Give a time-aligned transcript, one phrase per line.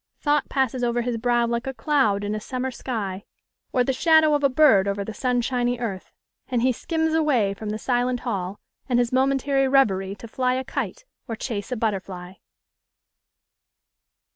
[0.19, 3.23] Thought passes over his brow like a cloud in a summer sky,
[3.71, 6.11] or the shadow of a bird over the sunshiny earth;
[6.47, 8.59] and he skims away from the silent hall
[8.89, 12.33] and his momentary reverie to fly a kite or chase a butterfly!